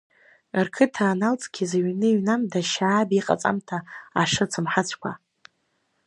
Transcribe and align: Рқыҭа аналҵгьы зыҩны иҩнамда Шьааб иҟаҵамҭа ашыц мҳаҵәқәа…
Рқыҭа 0.65 1.03
аналҵгьы 1.11 1.65
зыҩны 1.69 2.07
иҩнамда 2.09 2.59
Шьааб 2.71 3.09
иҟаҵамҭа 3.19 3.77
ашыц 4.21 4.53
мҳаҵәқәа… 4.63 5.11